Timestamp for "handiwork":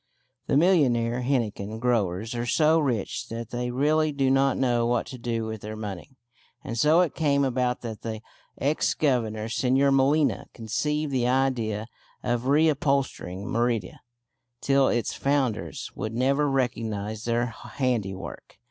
17.45-18.57